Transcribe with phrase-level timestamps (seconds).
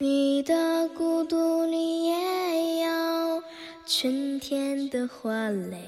[0.00, 3.42] 你的孤独里也有
[3.86, 5.78] 春天的花蕾，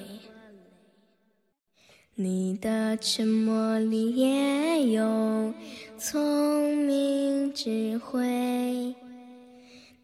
[2.14, 5.52] 你的沉默里也有
[5.98, 8.94] 聪明智慧，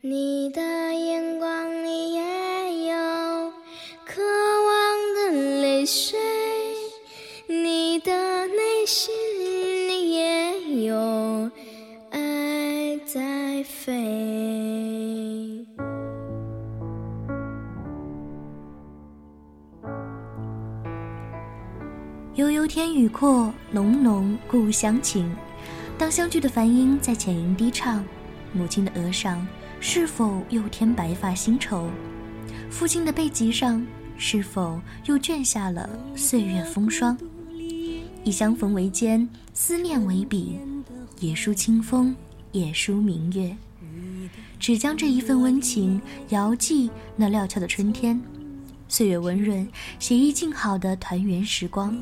[0.01, 0.61] 你的
[0.95, 2.23] 眼光里也
[22.95, 25.35] 雨阔，浓浓故乡情。
[25.99, 28.05] 当相聚的梵音在浅吟低唱，
[28.53, 29.47] 母亲的额上
[29.81, 31.89] 是否又添白发新愁？
[32.71, 33.85] 父亲的背脊上
[34.17, 37.17] 是否又卷下了岁月风霜？
[38.25, 40.59] 以相逢为笺，思念为笔，
[41.21, 42.15] 也书清风。
[42.53, 43.57] 也书明月，
[44.61, 45.99] 只将这一份温情
[46.29, 48.21] 遥寄那料峭的春天。
[48.93, 49.67] 岁月温润，
[49.99, 51.99] 写意静好的团圆时光。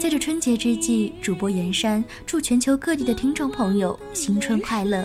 [0.00, 5.04] 在这春节之际，主播严山祝全球各地的听众朋友新春快乐！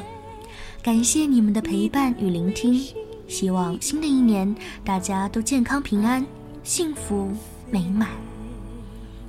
[0.84, 2.80] 感谢你们的陪伴与聆听，
[3.28, 6.24] 希望新的一年大家都健康平安、
[6.64, 7.32] 幸福
[7.72, 8.08] 美满。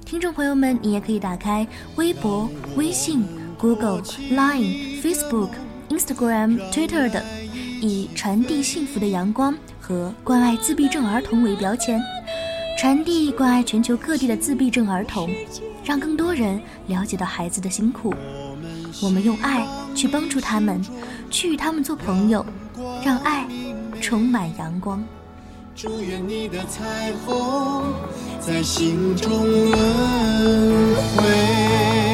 [0.04, 1.66] 听众朋友们，你也可以打开
[1.96, 3.24] 微博、微信。
[3.58, 5.50] Google、Line、Facebook、
[5.88, 7.22] Instagram、Twitter 等，
[7.80, 12.00] 以传递幸福的阳光和关爱自闭症儿童为标签，
[12.78, 15.28] 传递关爱全球各地的自闭症儿童，
[15.84, 18.14] 让更多人了解到孩子的辛苦。
[19.02, 20.80] 我们用爱去帮助他们，
[21.30, 22.46] 去与他们做朋友，
[23.04, 23.44] 让爱
[24.00, 25.04] 充满阳光。
[25.74, 27.82] 祝愿你的彩虹
[28.38, 32.11] 在心中轮回。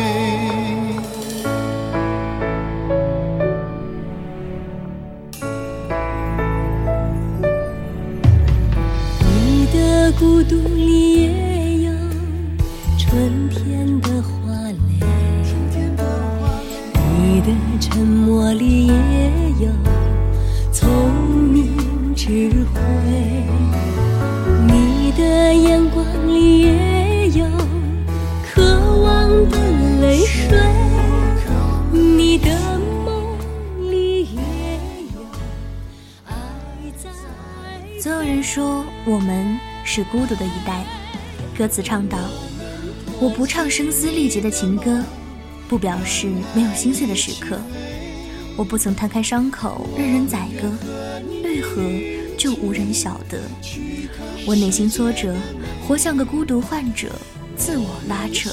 [40.11, 40.85] 孤独的一代，
[41.57, 42.17] 歌词唱道
[43.21, 45.05] ：“我不唱声嘶力竭的情歌，
[45.69, 47.59] 不表示没有心碎的时刻。
[48.57, 50.71] 我不曾摊开伤口任人宰割，
[51.45, 51.83] 为何
[52.39, 53.39] 就无人晓得？
[54.47, 55.35] 我内心挫折，
[55.87, 57.11] 活像个孤独患者，
[57.57, 58.51] 自我拉扯。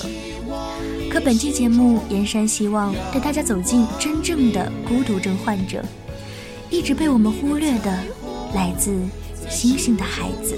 [1.09, 5.83] 可本期节目，燕山希望带大家走进真正的孤独症患者，
[6.69, 7.97] 一直被我们忽略的，
[8.53, 8.93] 来自
[9.49, 10.57] 星星的孩子。”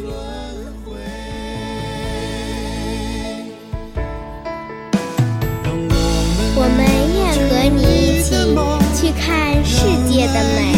[9.08, 10.76] 去看世界的美。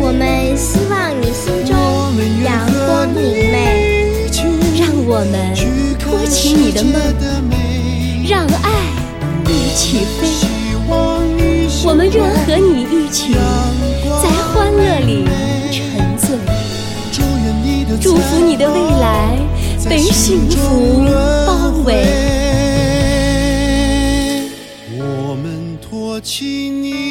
[0.00, 1.72] 我们希望你心中
[2.42, 3.56] 阳光明媚，
[4.76, 5.54] 让我们
[5.96, 6.92] 托起你的梦，
[8.28, 8.68] 让爱
[9.46, 10.26] 一起飞。
[11.86, 13.34] 我们愿和你一起
[14.20, 15.24] 在欢乐里
[15.70, 15.80] 沉
[16.18, 16.36] 醉，
[18.00, 19.38] 祝福你的未来
[19.88, 21.04] 被幸福
[21.46, 21.88] 包围。
[24.98, 27.03] 我们托起你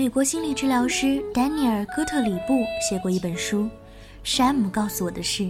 [0.00, 3.64] 美国心理治疗师丹尼尔·戈特里布写过一本书，
[4.24, 5.42] 《山姆告诉我的事》，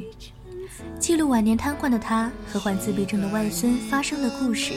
[0.98, 4.74] 记录晚年瘫痪的他和患自闭症的外孙发生的故事。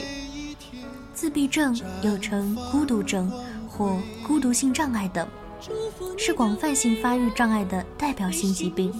[1.12, 3.28] 自闭症又称孤独症
[3.68, 5.26] 或孤独性障碍等，
[6.16, 8.94] 是广泛性发育障碍的代表性疾病。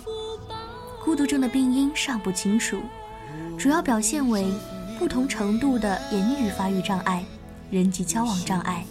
[1.05, 2.81] 孤独症的病因尚不清楚，
[3.56, 4.44] 主要表现为
[4.99, 7.25] 不同程度的言语发育障碍、
[7.70, 8.85] 人际交往障碍、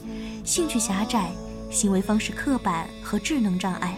[0.46, 1.30] 兴趣狭窄、
[1.74, 3.98] 行为方式刻板和智能障碍。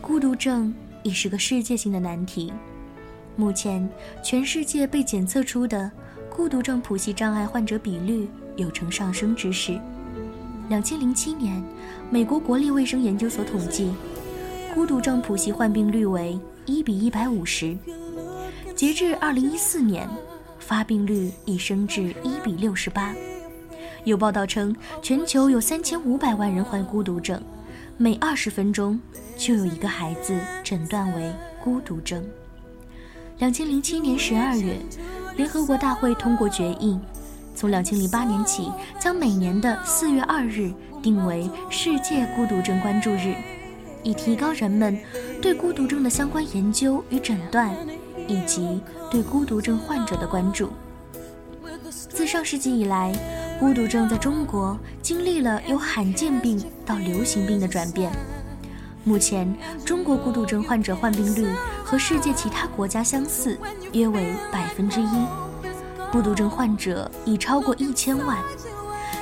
[0.00, 0.72] 孤独症
[1.02, 2.52] 已是个世界性的难题。
[3.36, 3.88] 目前，
[4.22, 5.90] 全世界被检测出的
[6.30, 9.80] 孤独症谱系障碍患者比率有呈上升之势。
[10.68, 11.62] 两千零七年，
[12.10, 13.92] 美国国立卫生研究所统计，
[14.74, 17.76] 孤独症谱系患病率为一比一百五十。
[18.74, 20.08] 截至二零一四年，
[20.58, 23.14] 发病率已升至一比六十八。
[24.04, 27.40] 有报道称，全球有三千五百万人患孤独症。
[27.96, 28.98] 每二十分钟
[29.36, 31.32] 就有一个孩子诊断为
[31.62, 32.24] 孤独症。
[33.38, 34.76] 两千零七年十二月，
[35.36, 36.98] 联合国大会通过决议，
[37.54, 43.36] 从两千零八年起将每年的四月二日定为世界孤独症关注日，
[44.02, 44.98] 以提高人们
[45.40, 47.72] 对孤独症的相关研究与诊断，
[48.26, 48.80] 以及
[49.12, 50.70] 对孤独症患者的关注。
[51.88, 53.12] 自上世纪以来，
[53.62, 58.10] 孤独症在中国经历了由罕见病到流行病的转变。
[59.04, 61.46] 目前，中国孤独症患者患病率
[61.84, 63.56] 和世界其他国家相似，
[63.92, 65.26] 约为百分之一。
[66.10, 68.36] 孤独症患者已超过一千万，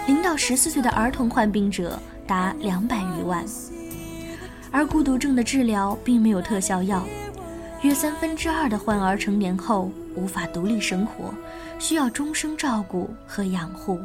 [0.07, 3.45] 零到十四岁的儿童患病者达两百余万。
[4.71, 7.05] 而孤独症的治疗并没有特效药，
[7.83, 11.35] 约三分之二的患儿成年后无法独立生活，
[11.79, 14.01] 需要终生照顾和养护。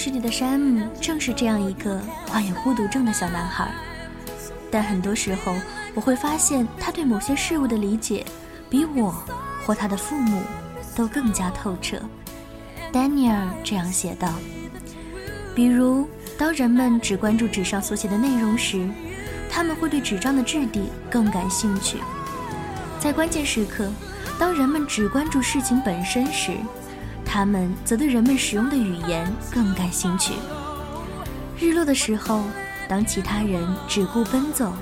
[0.00, 0.02] Aside.
[0.02, 3.70] 故事里的山姆正是这样一个患有孤独症的小男孩，
[4.70, 5.54] 但很多时候
[5.94, 8.24] 我会发现他对某些事物的理解，
[8.70, 9.14] 比我
[9.66, 10.40] 或他的父母
[10.96, 12.00] 都更加透彻。
[12.90, 14.32] 丹尼尔这样写道
[15.54, 16.08] ：“比如，
[16.38, 18.88] 当人们只关注纸上所写的内容时。”
[19.52, 21.98] 他们会对纸张的质地更感兴趣，
[23.00, 23.90] 在关键时刻，
[24.38, 26.52] 当人们只关注事情本身时，
[27.32, 30.32] 他们则对人们使用的语言更感兴趣。
[31.60, 32.42] 日落的时候，
[32.88, 34.72] 当其他人只顾奔走，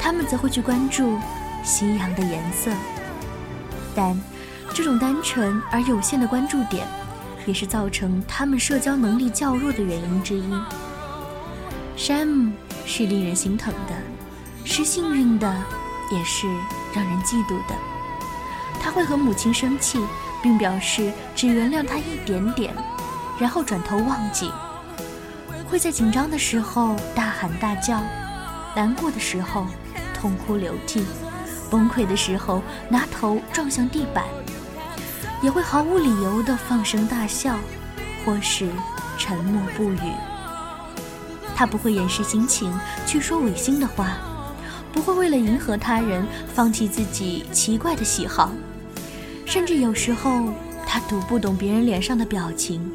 [0.00, 1.18] 他们则会去关注
[1.62, 2.70] 夕阳的颜色。
[3.94, 4.18] 但
[4.72, 6.88] 这种单纯而有限的关注点，
[7.44, 10.50] 也是造成他们社交能力较弱的原因之一。
[11.94, 12.50] 山姆。
[12.88, 13.94] 是令人心疼的，
[14.64, 15.52] 是幸运的，
[16.12, 16.46] 也是
[16.94, 17.74] 让人嫉妒的。
[18.80, 19.98] 他会和母亲生气，
[20.42, 22.74] 并表示只原谅他一点点，
[23.38, 24.50] 然后转头忘记。
[25.68, 28.00] 会在紧张的时候大喊大叫，
[28.74, 29.66] 难过的时候
[30.14, 31.04] 痛哭流涕，
[31.68, 34.24] 崩溃的时候拿头撞向地板，
[35.42, 37.56] 也会毫无理由地放声大笑，
[38.24, 38.68] 或是
[39.18, 40.12] 沉默不语。
[41.56, 42.72] 他不会掩饰心情
[43.06, 44.18] 去说违心的话，
[44.92, 48.52] 不会为了迎合他人放弃自己奇怪的喜好，
[49.46, 50.52] 甚至有时候
[50.84, 52.90] 他读不懂别人脸上的表情。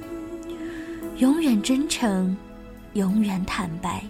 [1.18, 2.36] 永远真诚，
[2.94, 4.04] 永远坦白。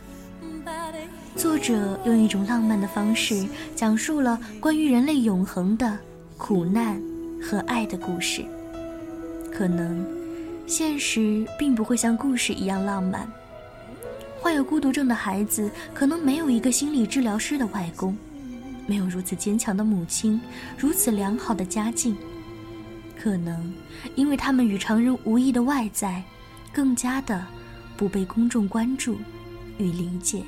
[1.36, 3.46] 作者用一种浪漫的方式
[3.76, 5.98] 讲述了关于人类永恒的
[6.36, 7.00] 苦难
[7.42, 8.44] 和爱的故事。
[9.54, 10.04] 可能，
[10.66, 13.32] 现实并不会像故事一样浪漫。
[14.40, 18.18] 患有孤独症的孩子可能没有一个心理治疗师的外公，
[18.88, 20.40] 没有如此坚强的母亲，
[20.78, 22.16] 如此良好的家境。
[23.18, 23.74] 可能
[24.16, 26.24] 因为他们与常人无异的外在，
[26.74, 27.46] 更加的
[27.96, 29.18] 不被公众关注
[29.78, 30.44] 与理解。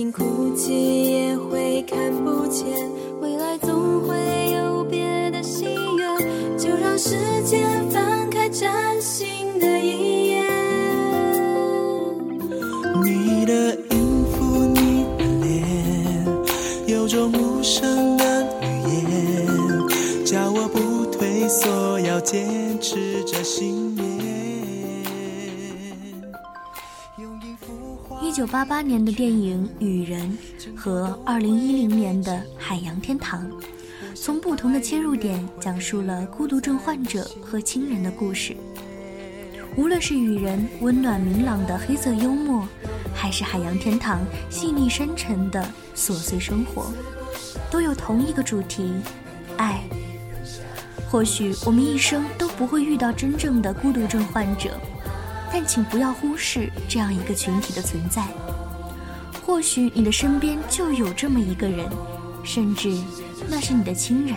[0.00, 2.66] 近哭泣也会看不见，
[3.20, 4.16] 未来总会
[4.50, 9.28] 有别的心愿，就让时间翻开崭新
[9.60, 10.42] 的一页。
[13.04, 15.66] 你的音符，你的脸，
[16.86, 18.24] 有种无声的
[18.62, 22.48] 语言，叫我不退缩，要坚
[22.80, 23.89] 持着信念。
[28.40, 30.38] 九八八年的电影《雨人》
[30.74, 33.46] 和二零一零年的《海洋天堂》，
[34.14, 38.56] 从不同的切入点讲述了孤独症患者和亲人的故事。
[39.76, 42.66] 无论是《雨人》温暖明朗的黑色幽默，
[43.14, 45.62] 还是《海洋天堂》细腻深沉的
[45.94, 46.90] 琐碎生活，
[47.70, 48.90] 都有同一个主题：
[49.58, 49.82] 爱。
[51.10, 54.80] 或许我们一生都不会遇到真正的孤独症患者。
[55.52, 58.24] 但请不要忽视这样一个群体的存在。
[59.44, 61.88] 或许你的身边就有这么一个人，
[62.44, 62.96] 甚至
[63.48, 64.36] 那是你的亲人。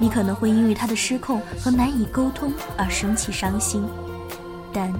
[0.00, 3.84] 你可能会因为他的失控和难以沟通而生气伤心，
[4.72, 4.92] 但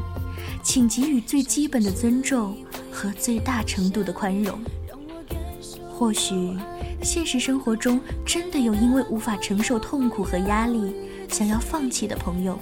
[0.63, 2.57] 请给予最基本的尊重
[2.91, 4.59] 和最大程度的宽容。
[5.93, 6.57] 或许
[7.03, 10.95] 现实生活中真的有因为无法承受痛苦和压力
[11.29, 12.59] 想要放弃的朋友。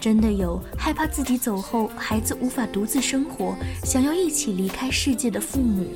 [0.00, 3.54] 真的有害怕自己走后孩子无法独自生活，
[3.84, 5.86] 想要一起离开世界的父母。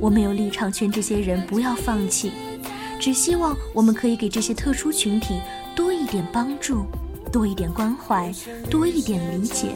[0.00, 2.32] 我没有立场劝这些人不要放弃，
[2.98, 5.40] 只希望我们可以给这些特殊群体
[5.76, 6.84] 多一点帮助，
[7.30, 8.34] 多一点关怀，
[8.68, 9.68] 多一点理解。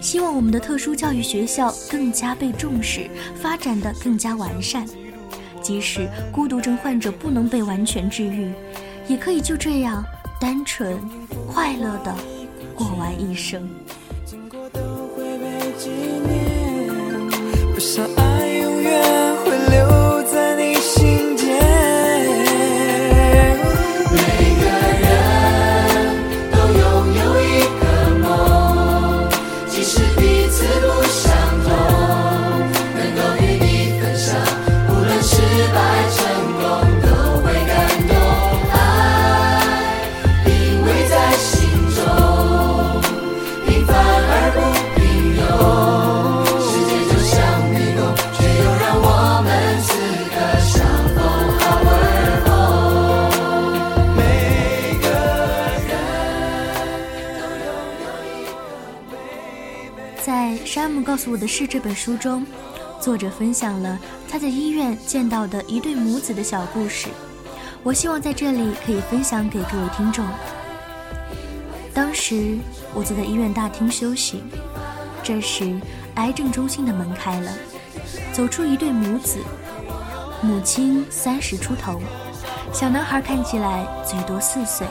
[0.00, 3.08] 希望我们的特殊教育学校更加被重视，
[3.40, 4.84] 发展的更加完善。
[5.62, 8.52] 即使孤独症患者不能被完全治愈，
[9.06, 10.04] 也可以就这样。
[10.40, 11.00] 单纯、
[11.52, 12.14] 快乐的
[12.76, 13.68] 过完一生。
[61.18, 62.46] 告诉我的是这本书中，
[63.00, 63.98] 作者分享了
[64.30, 67.08] 他在医院见到的一对母子的小故事。
[67.82, 70.24] 我希望在这里可以分享给各位听众。
[71.92, 72.56] 当时
[72.94, 74.44] 我坐在医院大厅休息，
[75.20, 75.80] 这时
[76.14, 77.50] 癌症中心的门开了，
[78.32, 79.40] 走出一对母子，
[80.40, 82.00] 母亲三十出头，
[82.72, 84.86] 小男孩看起来最多四岁。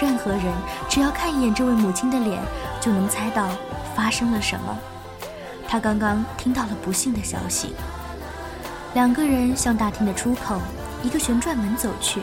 [0.00, 0.44] 任何人
[0.88, 2.40] 只要看一眼这位母亲的脸，
[2.80, 3.50] 就能猜到
[3.94, 4.78] 发生了什么。
[5.68, 7.74] 他刚刚听到了不幸的消息。
[8.94, 10.60] 两个人向大厅的出口
[11.02, 12.22] 一个旋转门走去。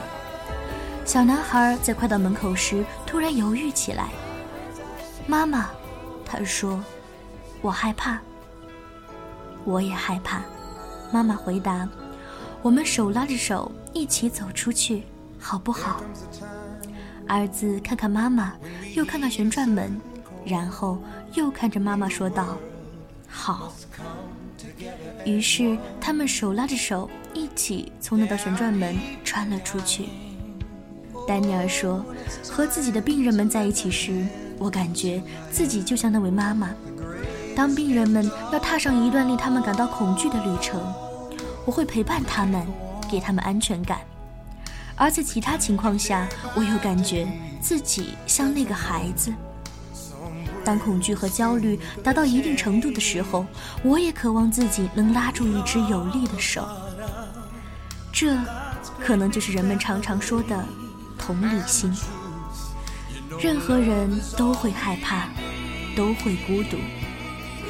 [1.05, 4.07] 小男孩在快到门口时突然犹豫起来。
[5.27, 5.69] 妈妈，
[6.25, 6.81] 他说
[7.61, 8.19] ：“我害怕。”
[9.65, 10.41] 我也害怕。
[11.11, 11.87] 妈妈回答
[12.63, 15.03] ：“我们手拉着手一起走出去，
[15.37, 16.01] 好不好？”
[17.27, 18.53] 儿子看看妈妈，
[18.95, 19.99] 又看看旋转门，
[20.45, 20.97] 然后
[21.33, 22.57] 又看着妈妈说道。
[23.35, 23.73] 好，
[25.25, 30.05] 于是他们手拉着手，一起从那道旋转门穿了出去。
[31.27, 32.05] 丹尼尔说
[32.49, 34.25] ：“和自己的病人们在一起时，
[34.59, 35.21] 我感觉
[35.51, 36.69] 自己就像那位妈妈。
[37.55, 40.81] 当病人们要踏上一段令他们感到恐惧的旅程，
[41.65, 42.65] 我会陪伴他们，
[43.09, 43.97] 给他们安全感；
[44.95, 47.27] 而在其他情况下，我又感觉
[47.59, 49.33] 自己像那个孩子。”
[50.65, 53.45] 当恐惧和焦虑达到一定程度的时候，
[53.83, 56.67] 我也渴望自己能拉住一只有力的手。
[58.11, 58.37] 这，
[58.99, 60.63] 可能就是人们常常说的
[61.17, 61.93] 同理心。
[63.39, 65.27] 任何人都会害怕，
[65.95, 66.77] 都会孤独，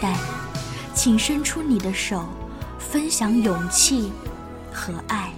[0.01, 0.13] 但，
[0.93, 2.27] 请伸出你的手，
[2.77, 4.11] 分享勇气
[4.71, 5.31] 和爱。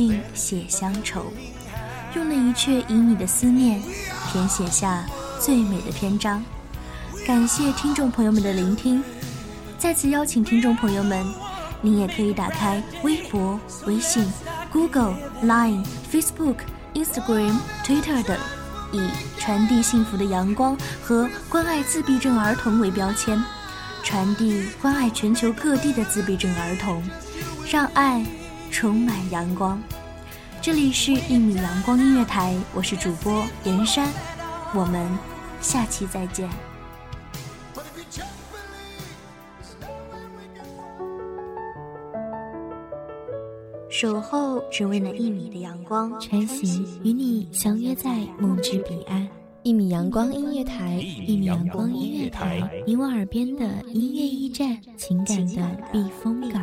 [0.00, 1.26] 淡淡听风雨，静静写乡愁。
[2.14, 3.82] 用了一阙以你的思念，
[4.32, 5.04] 填写下
[5.38, 6.42] 最美的篇章。
[7.26, 9.02] 感谢听众朋友们的聆听，
[9.78, 11.24] 再次邀请听众朋友们，
[11.82, 14.26] 您也可以打开微博、微信、
[14.72, 15.14] Google、
[15.44, 16.56] Line、Facebook、
[16.94, 18.36] Instagram、Twitter 等，
[18.92, 19.00] 以
[19.38, 23.40] 传递幸福的阳光和关爱自闭症儿童为标签，
[24.02, 27.02] 传递关爱全球各地的自闭症儿童，
[27.70, 28.24] 让爱
[28.70, 29.80] 充满阳光。
[30.62, 34.08] 这里是一米阳光音乐台，我是主播严山，
[34.74, 35.06] 我们
[35.60, 36.48] 下期再见。
[43.88, 49.28] 守候只为那一米的阳光，穿行与你相约在梦之彼岸。
[49.62, 50.94] 一米阳光音乐台，
[51.26, 56.62] 一米阳光音乐台，你我耳边的音乐驿站，情感的避风港。